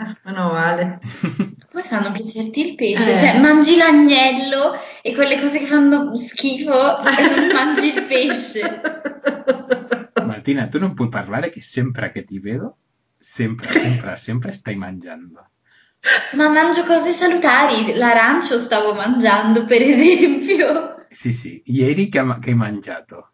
[0.00, 1.00] Ah, meno male.
[1.70, 3.12] Come fanno a piacerti il pesce?
[3.12, 3.16] Eh.
[3.16, 8.80] Cioè, mangi l'agnello e quelle cose che fanno schifo e non mangi il pesce.
[10.24, 12.76] Martina, tu non puoi parlare che sempre che ti vedo,
[13.18, 15.50] sempre, sempre, sempre stai mangiando.
[16.34, 17.94] Ma mangio cose salutari.
[17.96, 21.06] L'arancio stavo mangiando, per esempio.
[21.08, 21.60] Sì, sì.
[21.66, 23.30] Ieri che, che hai mangiato?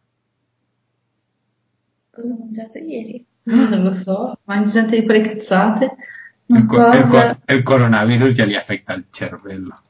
[2.10, 3.22] Cosa ho mangiato ieri?
[3.42, 5.96] Non lo so, mangi sempre di quelle cazzate.
[6.46, 7.38] Co- cosa...
[7.46, 9.80] il coronavirus già gli affetta il cervello.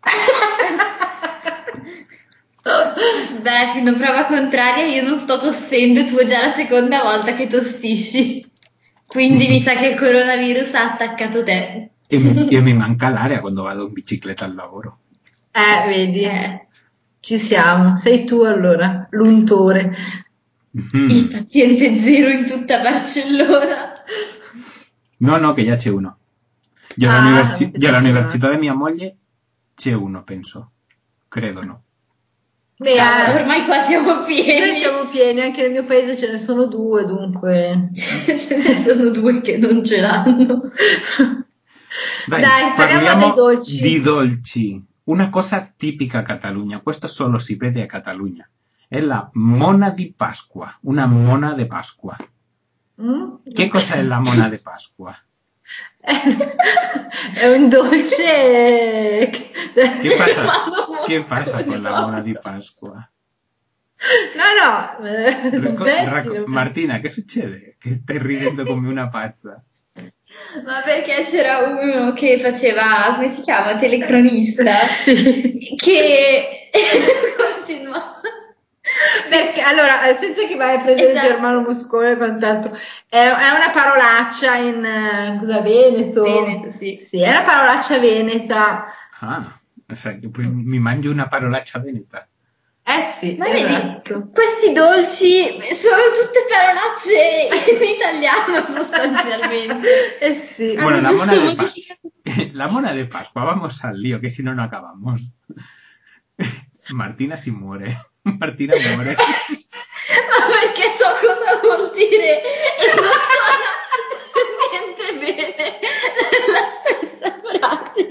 [2.62, 7.02] Beh, fino a prova contraria io non sto tossendo e tu è già la seconda
[7.02, 8.44] volta che tossisci.
[9.06, 11.90] Quindi mi sa che il coronavirus ha attaccato te.
[12.08, 14.98] E mi, e mi manca l'aria quando vado in bicicletta al lavoro.
[15.50, 16.66] Eh, vedi, Eh,
[17.20, 17.96] ci siamo.
[17.96, 19.94] Sei tu allora, l'untore.
[20.70, 21.08] Mhm.
[21.08, 23.87] il paziente zero in tutta Barcellona.
[25.18, 26.16] No, no, che già c'è uno.
[26.96, 29.16] Io Ah, all'universi- avete io già all'università di mia moglie
[29.74, 30.70] c'è uno, penso.
[31.28, 31.82] Credo, no?
[32.78, 34.76] Beh, Cavolo, eh, ormai qua siamo noi pieni.
[34.76, 37.90] siamo pieni, anche nel mio paese ce ne sono due, dunque.
[37.94, 40.70] Ce ne sono due che non ce l'hanno.
[42.26, 43.80] Dai, parliamo dei dolci.
[43.80, 44.84] di dolci.
[45.04, 48.48] Una cosa tipica a Catalunya, questo solo si vede a Catalunya.
[48.86, 52.16] È la mona di Pasqua, una mona de Pasqua.
[53.00, 53.34] Mm?
[53.54, 55.16] Che cos'è la mona de Pasqua?
[57.34, 59.30] È un dolce.
[59.30, 63.08] Che passa, Ma non che passa con la mona di Pasqua?
[64.36, 67.76] No, no, eh, Racco- racco- Martina, che succede?
[67.78, 69.62] Che stai ridendo come una pazza.
[70.64, 75.74] Ma perché c'era uno che faceva, come si chiama, telecronista, Sì.
[75.76, 76.70] che
[77.36, 78.17] continua.
[79.28, 81.26] Perché allora, eh, senza che vai a prendere Esatto.
[81.26, 82.72] Germano Muscone e quant'altro,
[83.08, 86.22] è, è una parolaccia in eh, cosa Veneto?
[86.22, 87.04] Veneto, sì.
[87.06, 88.86] Sì, è una parolaccia veneta.
[89.20, 89.60] Ah,
[90.30, 92.26] poi mi mangio una parolaccia veneta.
[92.90, 94.14] Eh sì, Ma esatto.
[94.14, 100.18] vedi, questi dolci sono tutte parolacce in italiano sostanzialmente.
[100.18, 100.74] Eh sì.
[100.74, 101.56] Bueno, la mona de.
[102.54, 105.32] La mona de Pascua, vamos al lío, que si no, no acabamos.
[106.90, 107.98] Martina si muere.
[108.38, 109.14] Martina muere.
[110.28, 113.70] Ma perché so cosa vuol dire e non suona
[114.70, 115.78] niente bene
[116.52, 118.06] la stessa frase.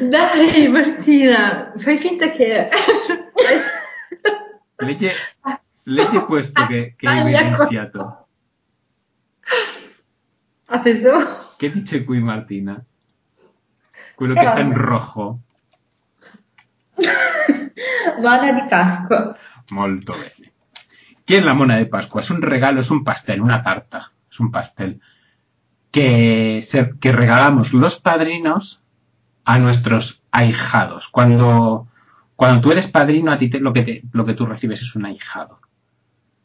[0.00, 2.68] Dai Martina, fai finta che...
[4.78, 5.12] Legge,
[5.84, 8.26] legge questo che, che hai evidenziato.
[10.66, 11.54] Ah, pensavo...
[11.56, 12.84] Che dice qui Martina?
[14.16, 15.38] quello che sta in rojo.
[18.20, 19.36] Buona di Pasqua.
[19.70, 20.52] Molto bene.
[21.24, 22.20] ¿Qué es la mona de Pascua?
[22.20, 24.12] Es un regalo, es un pastel, una tarta.
[24.30, 25.00] Es un pastel
[25.90, 28.82] que, se- que regalamos los padrinos
[29.44, 31.08] a nuestros ahijados.
[31.08, 31.88] Cuando,
[32.36, 34.94] cuando tú eres padrino, a ti te- lo, que te- lo que tú recibes es
[34.94, 35.60] un ahijado.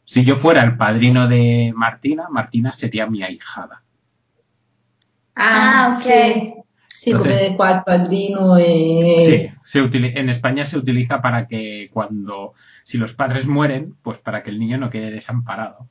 [0.04, 3.82] Si yo fuera el padrino de Martina, Martina sería mi ahijada.
[5.36, 6.61] Ah, ok.
[7.02, 9.24] Sì, Entonces- come qua il padrino e...
[9.26, 14.18] Sí, se utili- en España se utiliza para que cuando, si los padres mueren, pues
[14.18, 15.88] para que el niño no quede desamparado.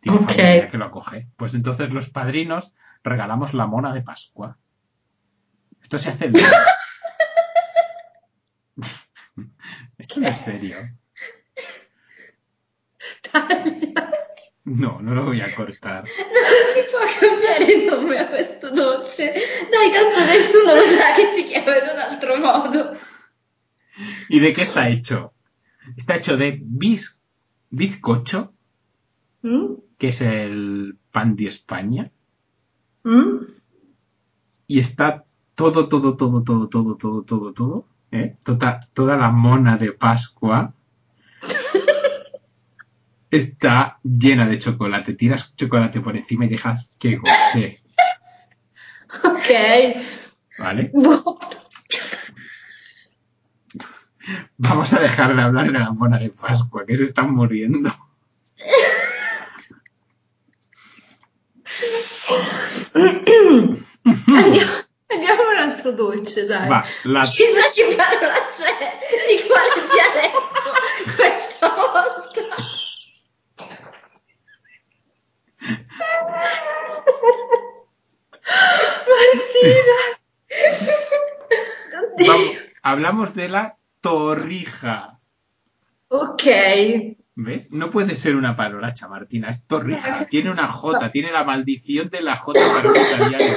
[0.00, 0.30] Tiene Ok.
[0.30, 1.26] familia que lo acoge.
[1.36, 2.72] Pues entonces los padrinos
[3.04, 4.56] regalamos la mona de Pascua.
[5.82, 6.32] Esto se hace el.
[9.98, 10.76] Esto no es serio.
[14.64, 16.04] No, no lo voy a cortar.
[16.04, 19.32] Non si può cambiare il nome a questo dolce.
[19.70, 22.98] Dai, tanto nessuno lo sa che si chiama in un altro modo.
[24.28, 25.32] ¿Y de qué está hecho?
[25.96, 28.52] Está hecho de bizcocho,
[29.42, 29.74] ¿Mm?
[29.98, 32.10] que es el pan de España.
[33.04, 33.44] ¿Mm?
[34.66, 37.86] Y está todo, todo, todo, todo, todo, todo, todo, todo.
[38.12, 38.36] ¿eh?
[38.42, 40.72] Toda, toda la mona de Pascua
[43.30, 45.14] está llena de chocolate.
[45.14, 47.78] Tiras chocolate por encima y dejas que goce.
[49.50, 49.56] Ok.
[50.58, 50.92] ¿vale?
[54.58, 57.92] Vamos a dejar de hablar de la mona de Pascua, que se están muriendo.
[64.26, 64.72] Andiamo,
[65.08, 66.68] andiamo un altro dolce, dai.
[66.68, 70.40] Va, la, Chissà che parola c'è, di quale dialetto
[71.16, 72.30] questa volta.
[79.10, 79.98] Martina!
[82.02, 82.32] Oddio.
[82.32, 82.56] vamos,
[82.90, 85.20] hablamos de la torrija.
[86.08, 86.42] Ok.
[87.36, 87.72] ¿Ves?
[87.72, 90.26] No puede ser una parolacha, Martina, es torrija.
[90.30, 93.54] Tiene una J, tiene la maldición de la J para un italiano.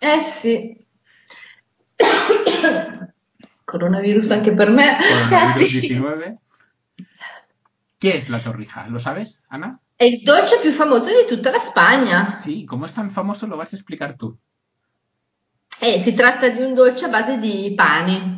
[0.00, 0.86] Eh sì.
[3.64, 4.98] Coronavirus anche per me.
[4.98, 6.38] Coronavirus 19.
[7.98, 8.86] ¿Qué es la torrija?
[8.88, 9.80] ¿Lo sabes, Ana?
[9.96, 12.38] È il dolce più famoso di tutta la Spagna.
[12.40, 14.36] Sí, como es tan famoso lo vas a explicar tú.
[15.80, 18.33] Eh, si tratta di un dolce a base di pane.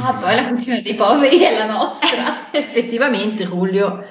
[0.00, 2.50] Ah, poi la cucina dei poveri è la nostra.
[2.52, 4.04] Effettivamente, Giulio.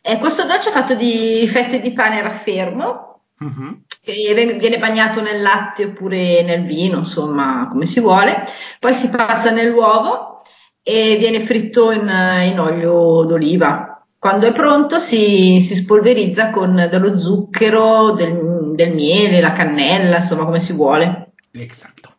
[0.00, 3.82] Eh, questo dolce è fatto di fette di pane raffermo, Ujú.
[4.04, 8.42] che viene bagnato nel latte oppure nel vino, insomma, come si vuole.
[8.78, 10.40] Poi si passa nell'uovo
[10.82, 12.08] e viene fritto in,
[12.48, 14.00] in olio d'oliva.
[14.18, 20.44] Quando è pronto si, si spolverizza con dello zucchero, del, del miele, la cannella, insomma,
[20.44, 21.32] come si vuole.
[21.52, 22.15] Exacto.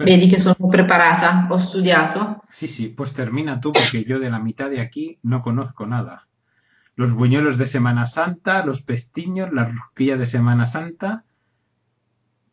[0.00, 2.42] Vedi che sono preparata, ho studiato.
[2.50, 6.28] Sí, sí, pues termina tú porque yo de la mitad de aquí no conozco nada.
[6.94, 11.24] Los buñuelos de Semana Santa, los pestiños, la rosquilla de Semana Santa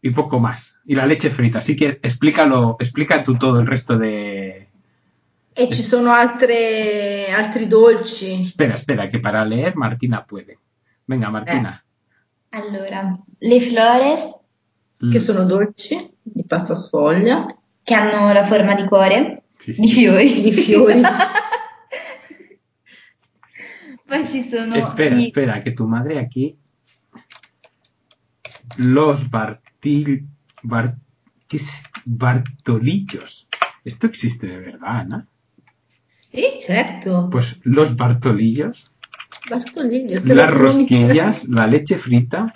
[0.01, 0.79] y poco más.
[0.85, 1.59] Y la leche frita.
[1.59, 4.69] Así que explícalo, explica tú todo el resto de...
[5.53, 8.41] E ci sono altre, altri dolci.
[8.41, 10.57] Espera, espera, que para leer Martina puede.
[11.05, 11.85] Venga, Martina.
[12.49, 13.07] Allora,
[13.39, 14.35] le flores
[14.97, 17.45] che sono dolci di pasta sfoglia,
[17.83, 19.93] che hanno la forma di cuore, Sí, di sí.
[19.99, 20.41] fiori.
[20.41, 21.01] di fiori.
[24.07, 26.57] Poi ci sono Espera, i- espera, que tu madre aquí.
[28.77, 30.27] Los Bartil.
[30.63, 30.97] Bar-
[31.47, 31.81] ¿qué es?
[32.05, 33.47] Bartolillos.
[33.83, 35.27] ¿Esto existe de verdad, Ana?
[36.05, 37.29] Sì, certo.
[37.31, 38.91] Pues los Bartolillos,
[39.49, 42.51] Bartoliglio, se las rosquillas, la leche frita,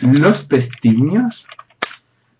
[0.00, 1.46] los pestiños,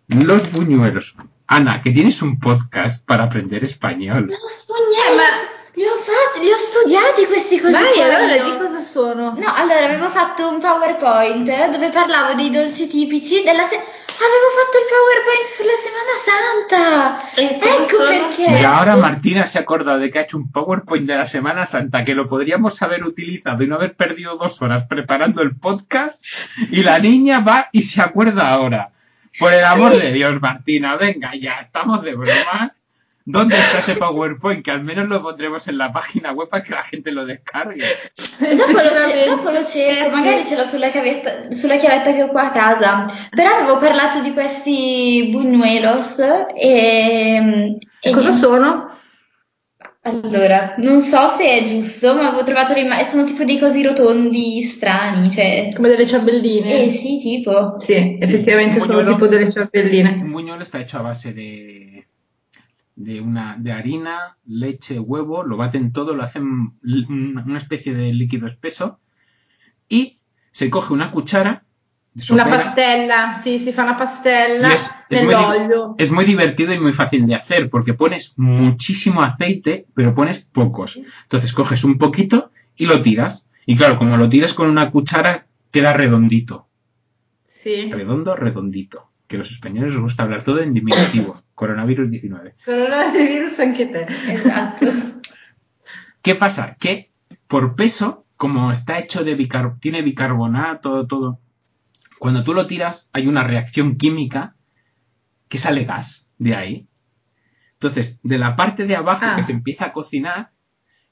[0.09, 1.14] los buñuelos.
[1.47, 4.27] Ana, que tienes un podcast para aprender español.
[4.29, 5.29] Los pugnali,
[5.77, 9.35] li ho fatti, li ho studiati questi cose Vai, allora di cosa sono?
[9.37, 13.83] No, allora avevo fatto un PowerPoint dove parlavo dei dolci tipici della se-
[14.17, 17.35] Avevo fatto il PowerPoint sulla Semana Santa.
[17.35, 18.09] E Ecco sono?
[18.09, 18.61] perché.
[18.61, 22.05] Y ahora Martina se acordado de que ha hecho un PowerPoint de la Semana Santa
[22.05, 26.25] que lo podríamos haber utilizado y no haber perdido dos horas preparando el podcast.
[26.71, 28.92] Y la niña va y se acuerda ahora.
[29.39, 32.75] Por el amor de Dios, Martina, venga ya, estamos de broma.
[33.27, 34.63] ¿Dónde está ese PowerPoint?
[34.63, 37.83] Que al menos lo pondremos en la página web para que la gente lo descargue.
[38.39, 39.27] Dopo lo, ce- Effettivamente.
[39.31, 40.11] dopo lo cerco, sì.
[40.21, 43.07] magari ce l'ho sulla chiavetta, sulla chiavetta che ho qua a casa.
[43.31, 46.19] Però avevo parlato di questi buñuelos
[46.55, 48.91] e, E cosa sono?
[50.07, 53.83] Allora, non so se è giusto, ma avevo trovato le immagini, sono tipo dei cosi
[53.83, 55.73] rotondi strani, cioè...
[55.75, 56.85] Come delle ciambelline.
[56.85, 57.79] Eh sì, tipo.
[57.79, 60.21] Sì, effettivamente sono buñuelo- tipo delle ciambelline.
[60.23, 62.07] Un buñuelo está hecho a base de,
[62.94, 68.46] de, una, de harina, leche, huevo, lo baten todo, lo hacen una especie de líquido
[68.46, 69.00] espeso
[69.88, 70.19] y
[70.50, 71.65] se coge una cuchara
[72.31, 75.94] Una pastella, sì, si fa una pastella es, es muy, di- nell'olio.
[75.98, 81.00] es muy divertido y muy fácil de hacer porque pones muchísimo aceite, pero pones pocos.
[81.25, 83.48] Entonces coges un poquito y lo tiras.
[83.67, 86.69] Y claro, como lo tiras con una cuchara, queda redondito.
[87.48, 87.90] Sì.
[87.90, 89.10] Redondo, redondito.
[89.27, 91.42] Que a los españoles les gusta hablar todo en diminutivo.
[91.54, 92.54] Coronavirus 19.
[92.65, 94.06] Coronavirus anche te.
[94.33, 94.87] Esatto.
[96.23, 96.77] ¿Qué pasa?
[96.79, 97.10] Que
[97.48, 101.40] por peso, como está hecho de bicarbonato, tiene bicarbonato, todo,
[102.25, 104.56] cuando tú lo tiras hay una reacción química
[105.50, 106.88] que sale gas de ahí.
[107.75, 109.35] Entonces, de la parte de abajo Ah.
[109.37, 110.52] que se empieza a cocinar,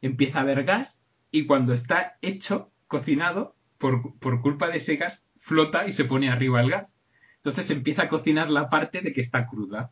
[0.00, 5.22] empieza a haber gas y cuando está hecho, cocinado, por, por culpa de ese gas,
[5.38, 6.98] flota y se pone arriba el gas.
[7.36, 9.90] Entonces se empieza a cocinar la parte de que está cruda.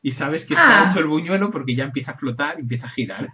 [0.00, 0.88] Y sabes que está Ah.
[0.90, 3.28] hecho el buñuelo porque ya empieza a flotar, empieza a girar.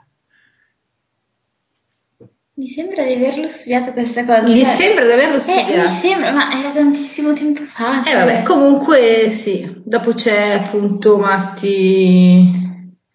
[2.56, 4.42] Mi sembra di averlo studiato questa cosa.
[4.46, 5.88] Mi cioè- sembra di averlo Eh, mi studiato.
[5.88, 8.02] sembra, ma era tantissimo tempo fa.
[8.02, 8.14] Eh cioè.
[8.14, 9.72] vabbè, comunque sì.
[9.84, 12.62] Dopo c'è appunto Marti,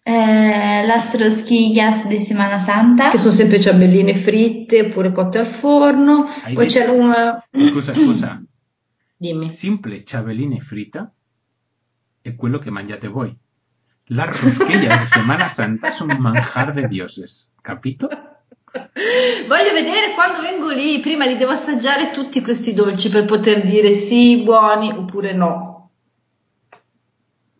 [0.02, 3.10] Eh, las rosquillas de Semana Santa.
[3.10, 6.24] che sono sempre ciambelline fritte oppure cotte al forno.
[6.42, 6.80] Hai Poi visto?
[6.80, 7.42] c'è un...
[7.68, 8.36] Scusa, scusa.
[9.16, 9.48] Dimmi.
[9.48, 11.10] Simple ciabeline frita
[12.22, 13.34] è quello che mangiate voi.
[14.06, 17.52] Las rosquillas de Semana Santa sono un manjar de dioses.
[17.60, 18.08] Capito?
[18.72, 23.92] Voglio vedere quando vengo lì, prima li devo assaggiare tutti questi dolci per poter dire
[23.92, 25.90] sì, buoni oppure no.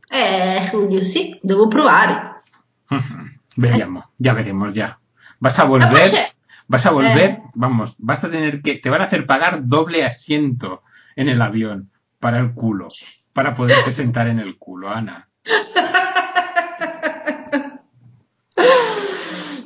[0.09, 2.43] Eh, Giulio, sì, devo provare.
[3.57, 4.99] Veríamos, ya veremos ya.
[5.39, 6.31] Vas a Ah, volver, poi c'è-
[6.67, 7.43] vas a volver, Eh.
[7.55, 10.83] vamos, vas a tener que, te van a hacer pagar doble asiento
[11.17, 12.89] en el avión para el culo,
[13.33, 15.29] para poderte sentar en el culo, Ana.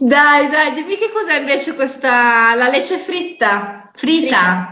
[0.01, 4.71] Dai, dai, dimmi che cos'è invece questa, la lecce fritta, fritta.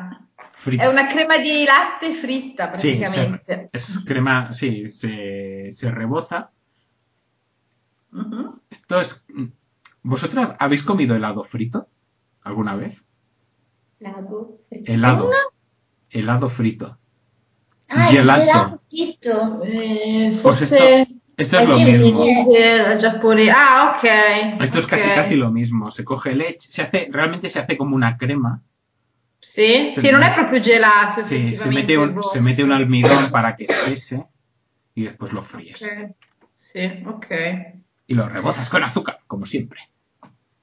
[0.51, 0.83] Frita.
[0.85, 3.69] È una crema di latte fritta praticamente.
[3.73, 6.53] es crema, sí, se, se reboza.
[8.13, 8.61] Mhm.
[8.71, 9.25] Esto es.
[10.05, 11.89] ¿Vosotras habéis comido helado frito
[12.43, 13.03] alguna vez?
[14.85, 15.27] Helado.
[15.27, 15.37] Una?
[16.11, 16.99] Helado frito.
[17.89, 18.41] Ah, il Gelato.
[18.43, 19.63] gelato fritto.
[19.65, 21.07] Eh, Pues forse
[21.43, 22.25] esto, es lo mismo.
[23.55, 24.63] Ah, ok.
[24.63, 25.91] Esto es casi casi lo mismo.
[25.91, 28.61] Se coge leche, se hace, realmente se hace como una crema.
[29.39, 32.33] Sì, Se- sì, non è proprio gelato, Sí, se mete, un, vostro.
[32.33, 34.25] se mete un almidón para que espese
[34.95, 35.83] y después lo fríes.
[35.83, 36.15] Ok.
[36.59, 37.27] Sì, ok.
[38.07, 39.81] Y lo rebozas con azúcar, como siempre.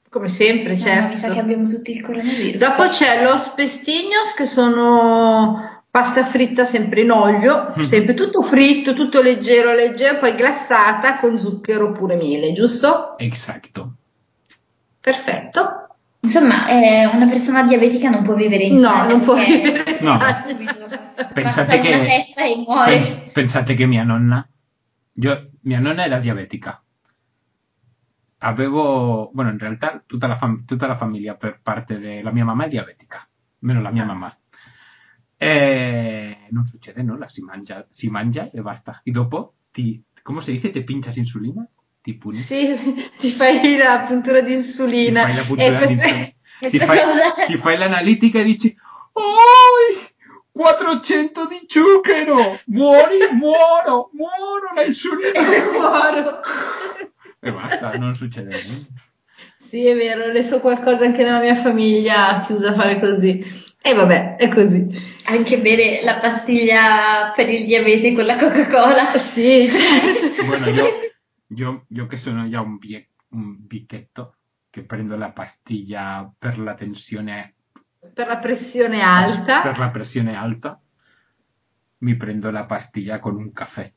[0.09, 1.09] Come sempre, certo.
[1.09, 2.57] mi sa che abbiamo tutti il coronavirus.
[2.57, 7.83] Dopo c'è los pestignos che sono pasta fritta sempre in olio, Mhm.
[7.83, 13.17] sempre tutto fritto, tutto leggero, leggero, poi glassata con zucchero oppure miele, giusto?
[13.17, 13.93] Exacto.
[14.99, 15.75] Perfetto.
[16.21, 20.19] Insomma, eh, una persona diabetica non può vivere in No, non può vivere in No.
[20.45, 20.87] Subito
[21.33, 22.91] Pensate che- una festa e muore.
[22.91, 24.45] Pens- pensate che mia nonna,
[25.13, 26.81] yo, mia nonna era diabetica.
[28.41, 32.65] Avevo, bueno, in realtà tutta la, fam- tutta la famiglia per parte della mia mamma
[32.65, 33.27] è diabetica,
[33.59, 34.33] meno la mia mamma.
[35.41, 38.99] E non succede nulla, si mangia, si mangia e basta.
[39.05, 41.65] E dopo ti, come si dice, te pinchas insulina?
[42.01, 42.35] Ti puni?
[42.35, 42.75] Sì,
[43.17, 45.21] ti fai la puntura di Ti insulina.
[45.21, 46.27] fai la e puntura di queste- insulina.
[46.59, 48.75] Ti Questa fai, cosa- ti fai l'analitica e dici
[49.13, 50.07] «Oi!
[50.51, 52.59] 400 di zucchero!
[52.65, 55.31] Muori, muoro, muoro la insulina!»
[55.71, 56.41] Muoro.
[57.41, 58.91] E basta, non succede niente.
[59.55, 63.41] Sì, è vero, ne so qualcosa anche nella mia famiglia, si usa fare così.
[63.82, 64.88] E vabbè, è così.
[65.25, 69.13] Anche bere la pastiglia per il diabete con la Coca-Cola.
[69.17, 70.27] Sì, certo.
[70.45, 70.86] Bueno, yo,
[71.47, 74.36] yo, yo que sono ya un, vie- un vichetto,
[74.69, 77.55] che prendo la pastilla per la tensione,
[78.13, 79.61] Per la pressione alta.
[79.61, 80.80] per la pressione alta,
[81.99, 83.91] mi prendo la pastilla con un caffè.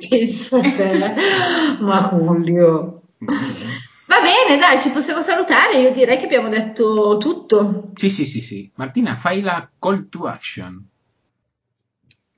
[0.00, 1.14] Pensa te.
[1.80, 3.02] Ma Julio.
[4.10, 5.78] Va bene, dai, ci possiamo salutare.
[5.78, 7.92] Io direi che abbiamo detto tutto.
[7.94, 8.68] Sì, sì, sì, sì.
[8.74, 10.84] Martina, fai la call to action.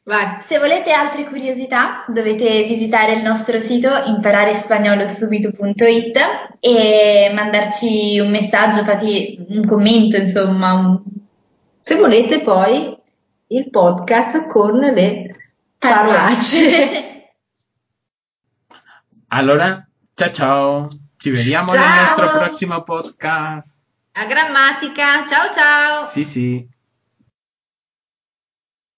[0.02, 0.42] Vai.
[0.42, 6.18] Se volete altre curiosità dovete visitare il nostro sito imparerespagnolo.subito.it
[6.60, 11.02] e mandarci un messaggio, fate un commento, insomma.
[11.80, 12.94] Se volete poi
[13.46, 17.06] il podcast con le parolacce.
[19.34, 20.86] Allora, ciao ciao.
[21.22, 21.78] Ci vediamo Ciao.
[21.78, 23.84] nel nostro prossimo podcast.
[24.10, 26.06] A grammatica, ciao ciao!
[26.08, 26.68] Sì, sì.